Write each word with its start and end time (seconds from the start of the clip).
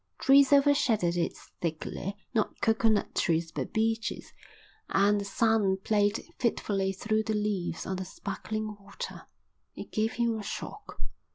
Trees 0.17 0.51
overshadowed 0.51 1.15
it 1.15 1.37
thickly, 1.61 2.17
not 2.33 2.59
coconut 2.59 3.13
trees, 3.13 3.51
but 3.51 3.71
beeches, 3.71 4.33
and 4.89 5.21
the 5.21 5.25
sun 5.25 5.77
played 5.77 6.25
fitfully 6.39 6.91
through 6.91 7.21
the 7.21 7.35
leaves 7.35 7.85
on 7.85 7.97
the 7.97 8.05
sparkling 8.05 8.75
water. 8.79 9.27
It 9.75 9.91
gave 9.91 10.13
him 10.13 10.39
a 10.39 10.41
shock. 10.41 10.97